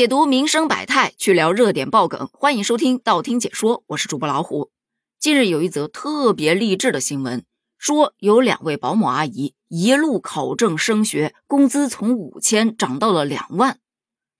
[0.00, 4.70] 解读民生百态，去聊热点爆梗，欢迎收听道听解说，我是主播老虎。
[5.18, 7.44] 近日有一则特别励志的新闻，
[7.76, 13.78] 说有两位保姆阿姨一路考证升学，工资从五千涨到了两万。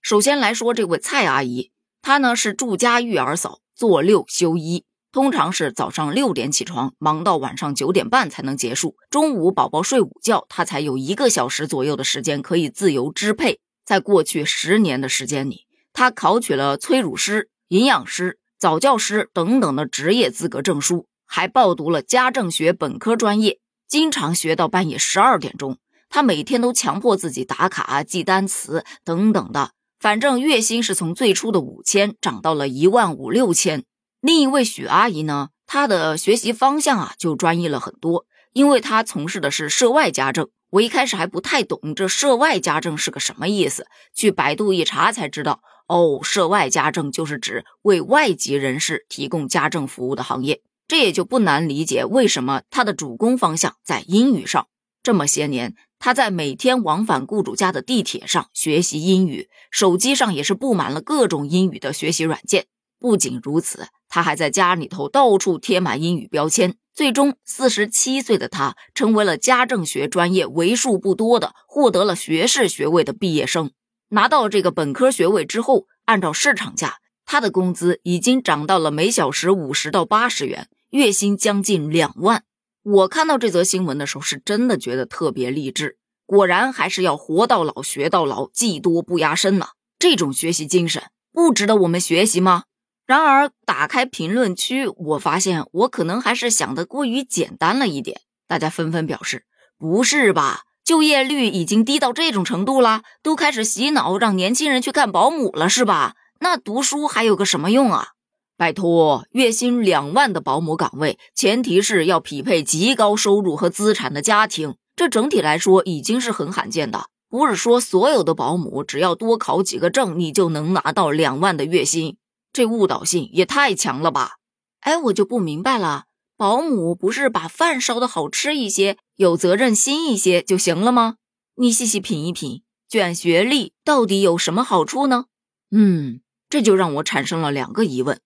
[0.01, 1.69] 首先来说这位蔡阿姨，
[2.01, 13.59] 她呢是住家育儿嫂，做六休一，通常是早上六点起床，忙到晚上九点半才能结束，中午宝宝睡午觉，她才有一个小时左右的时间可以自由支配。
[13.85, 25.77] 在过去十年的时间里，他考取了催乳师、营养师、早教师等等的职业资格证书，还报读了家政学本科专业，经常学到半夜十二点钟。
[26.09, 33.85] 他每天都强迫自己打卡、记单词等等的，反正月薪是从最初的五千涨到了一万五六千。
[34.19, 40.49] 另一位许阿姨呢，她的学习方向啊就专业了很多，因为她从事的是涉外家政。
[40.71, 50.61] 我一开始还不太懂这涉外家政是个什么意思，去百度一查才知道，哦，涉外家政就是指为外籍人士提供家政服务的行业。
[50.87, 54.67] 这也就不难理解为什么他的主攻方向在英语上。
[55.03, 62.67] 这么些年，他在每天往返雇主家的地铁上学习英语，手机上也是布满了各种英语的学习软件。
[63.01, 66.75] 不仅如此，他还在家里头到处贴满英语标签。
[66.93, 73.71] 最终，四十七岁的他成为了家政学专业为数不多的获得了学士学位的毕业生。
[74.09, 82.43] 拿到这个本科学位之后，按照市场价，他的工资已经涨到了每小时五十到八十元，月薪将近两万。
[82.83, 85.97] 我看到这则新闻的时候，是真的觉得特别励志。
[86.27, 89.69] 果然，还是要活到老学到老，技多不压身呐。
[89.97, 92.65] 这种学习精神，不值得我们学习吗？
[93.11, 98.21] 然而，打开评论区，我发现我可能还是想的过于简单了一点。
[98.47, 99.43] 大家纷纷表示
[99.77, 100.61] ：“不是吧？
[100.85, 106.13] 就业率已经低到这种程度了，都开始洗脑让年轻人去干保姆了，是吧？
[106.39, 108.11] 那读书还有个什么用啊？
[108.55, 117.07] 拜托，月薪两万的保姆岗位，前提是要匹配极高收入和资产的家庭，这整体来说已经是很罕见的。
[117.27, 122.15] 不是说所有的保姆只要多考几个证，你就能拿到两万的月薪。”
[122.53, 124.37] 这误导性也太强了吧！
[124.81, 131.15] 哎，我就不明白了，保姆不是把饭烧的好吃一些，有责任心一些就行了吗？
[131.55, 135.25] 你细细品一品，卷学历到底有什么好处呢？
[135.69, 138.19] 嗯，这就让我产生了两个疑问：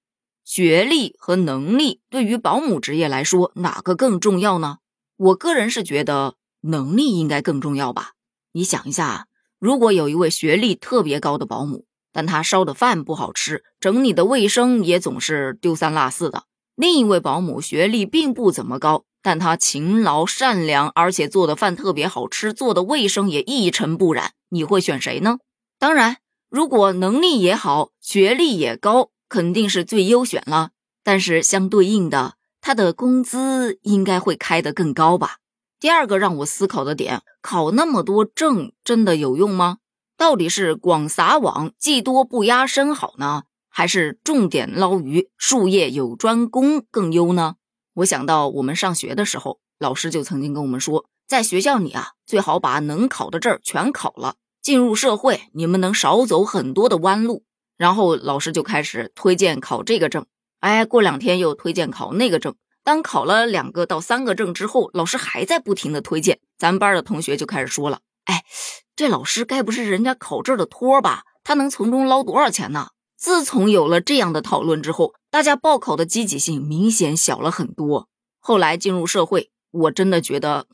[0.44, 4.78] 学历和能力对于保姆职业来说，哪个更重要呢？
[5.18, 8.14] 我个人是觉得能力应该更重要吧。
[8.54, 9.28] 你想一下，
[9.60, 16.44] 如果有一位学历特别高的保姆，但他烧的饭不好吃，整理的卫生也总是丢三落四的。
[16.78, 24.32] 另一位保姆学历并不怎么高，但她勤劳善良，而且做的饭特别好吃，做的卫生也一尘不染。
[24.48, 25.40] 你会选谁呢？
[25.78, 30.70] 当然，如果能力也好，学历也高，肯定是最优选了。
[31.04, 35.40] 但是相对应的，他的工资应该会开得更高吧？
[35.82, 39.80] 第二个让我思考的点，考那么多证真的有用吗？
[40.18, 47.56] 到底是广撒网，技多不压身好呢，还是重点捞鱼，术业有专攻更优呢？
[47.96, 57.44] 我想到我们上学的时候，老师就曾经跟我们说，在学校里啊，最好把能考的证全考了，进入社会你们能少走很多的弯路。
[57.78, 60.26] 然后老师就开始推荐考这个证，
[60.62, 62.56] 哎，过两天又推荐考那个证。
[62.86, 68.44] 当考了两个到三个证之后，老师还在不停的推荐，咱班的同学就开始说了，哎。
[68.98, 71.24] 这老师该不是人家考证的托吧？
[71.44, 72.92] 他能从中捞多少钱呢？
[73.18, 78.08] 自从有了这样的讨论之后，大家报考的积极性明显小了很多。
[78.40, 80.68] 后来进入社会，我真的觉得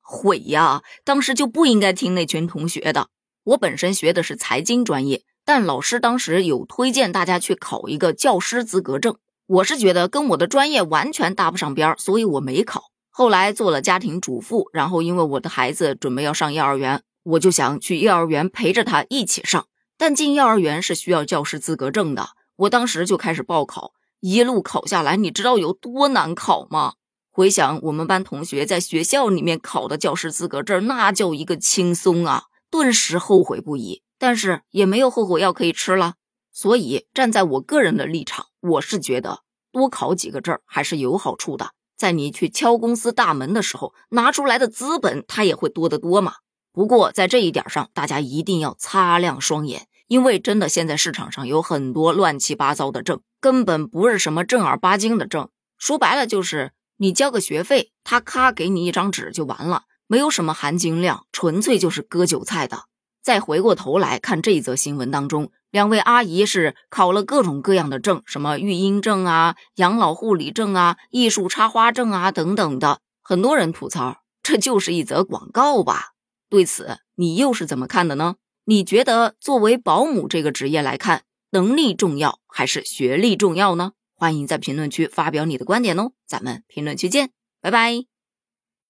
[0.00, 0.82] 悔呀！
[1.02, 3.08] 当时就不应该听那群同学的。
[3.42, 9.16] 我本身学的是财经专业，但老师当时有推荐大家去考一个教师资格证，
[9.46, 12.84] 我是觉得跟我的专业完全搭不上边，所以我没考。
[13.16, 17.04] 后来做了家庭主妇，然后因为我的孩子准备要上幼儿园。
[17.22, 22.30] 我就想去幼儿园陪着他一起上，但进幼儿园是需要教师资格证的。
[22.56, 26.94] 我当时就开始报考，一路考下来，你知道有多难考吗？
[27.30, 34.02] 回想我们班同学在学校里面考的教师资格证，那叫一个轻松啊，顿时后悔不已。
[34.18, 36.14] 但是也没有后悔药可以吃了，
[36.52, 41.70] 所以站在我个人的立场，我是觉得多考几个证还是有好处的。
[42.04, 46.34] 在你去敲公司大门的时候，拿出来的资本它也会多得多嘛。
[46.70, 55.48] 不过，在这一点上，大家一定要擦亮双眼，因为真的现在市场上有很多乱七八糟的证，根本不是什么正儿八经的证。
[55.78, 62.82] 说白了，就是你交个学费，他咔给你一张纸就完了，没有什么含金量，纯粹就是割韭菜的。
[63.24, 73.00] 再回过头来看这一则新闻当中，两位阿姨是考了各种各样的证，什么育婴证啊、养老护理证啊、艺术插花证啊等等的。
[73.22, 76.10] 很多人吐槽，这就是一则广告吧？
[76.50, 78.36] 对此，你又是怎么看的呢？
[78.66, 83.92] 你觉得作为保姆这个职业来看，能力重要还是学历重要呢？
[84.14, 87.30] 欢迎在评论区发表你的观点哦，咱们评论区见，
[87.62, 88.13] 拜拜。